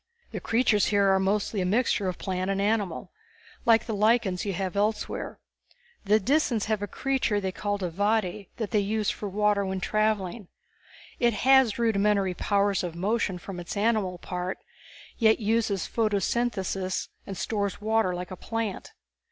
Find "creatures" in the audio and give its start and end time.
0.39-0.87